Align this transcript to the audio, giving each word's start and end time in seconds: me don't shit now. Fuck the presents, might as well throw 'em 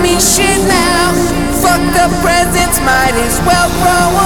me 0.00 0.14
don't 0.14 0.20
shit 0.20 0.60
now. 0.68 1.12
Fuck 1.62 1.82
the 1.92 2.06
presents, 2.22 2.78
might 2.80 3.14
as 3.26 3.40
well 3.46 3.68
throw 3.80 4.18
'em 4.18 4.23